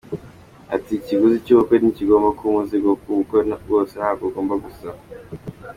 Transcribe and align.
Ati 0.75 0.91
“Ikiguzi 0.95 1.37
cy’ubukwe 1.45 1.75
ntikigomba 1.77 2.29
kuba 2.37 2.49
umuzigo 2.51 2.89
kuko 2.99 3.09
ubukwe 3.13 3.37
bwose 3.63 3.93
ntabwo 3.99 4.21
bugomba 4.27 4.55
gusa. 4.65 4.89